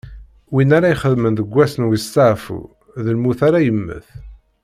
[0.53, 2.59] Win ara ixedmen deg wass n westeɛfu,
[3.03, 4.07] d lmut ara yemmet.